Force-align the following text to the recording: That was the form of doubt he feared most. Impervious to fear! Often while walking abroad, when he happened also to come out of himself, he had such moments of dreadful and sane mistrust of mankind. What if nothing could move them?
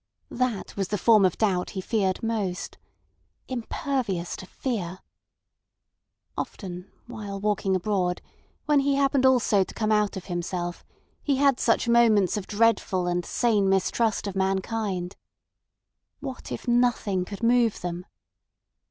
That 0.31 0.75
was 0.75 0.87
the 0.87 0.97
form 0.97 1.25
of 1.25 1.37
doubt 1.37 1.69
he 1.77 1.79
feared 1.79 2.23
most. 2.23 2.79
Impervious 3.47 4.35
to 4.37 4.47
fear! 4.47 4.97
Often 6.35 6.91
while 7.05 7.39
walking 7.39 7.75
abroad, 7.75 8.19
when 8.65 8.79
he 8.79 8.95
happened 8.95 9.27
also 9.27 9.63
to 9.63 9.75
come 9.75 9.91
out 9.91 10.17
of 10.17 10.25
himself, 10.25 10.83
he 11.21 11.35
had 11.35 11.59
such 11.59 11.87
moments 11.87 12.35
of 12.35 12.47
dreadful 12.47 13.05
and 13.05 13.23
sane 13.23 13.69
mistrust 13.69 14.25
of 14.25 14.35
mankind. 14.35 15.17
What 16.19 16.51
if 16.51 16.67
nothing 16.67 17.23
could 17.23 17.43
move 17.43 17.81
them? 17.81 18.07